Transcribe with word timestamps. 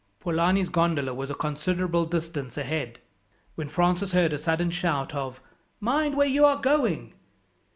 Polani's 0.19 0.69
gondola 0.69 1.13
was 1.13 1.29
a 1.29 1.35
considerable 1.35 2.05
distance 2.05 2.57
ahead, 2.57 2.97
when 3.53 3.69
Francis 3.69 4.13
heard 4.13 4.33
a 4.33 4.39
sudden 4.39 4.71
shout 4.71 5.13
of, 5.13 5.39
"Mind 5.79 6.17
where 6.17 6.25
you 6.27 6.43
are 6.43 6.57
going!" 6.59 7.13